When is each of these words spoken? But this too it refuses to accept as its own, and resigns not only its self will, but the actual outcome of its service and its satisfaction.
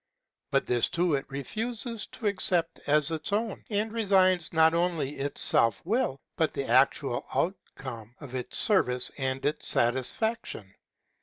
But 0.49 0.65
this 0.65 0.89
too 0.89 1.13
it 1.13 1.27
refuses 1.29 2.07
to 2.07 2.25
accept 2.25 2.79
as 2.87 3.11
its 3.11 3.31
own, 3.31 3.63
and 3.69 3.93
resigns 3.93 4.51
not 4.51 4.73
only 4.73 5.17
its 5.19 5.41
self 5.41 5.85
will, 5.85 6.19
but 6.37 6.53
the 6.55 6.65
actual 6.65 7.23
outcome 7.35 8.15
of 8.19 8.33
its 8.33 8.57
service 8.57 9.11
and 9.19 9.45
its 9.45 9.67
satisfaction. 9.67 10.73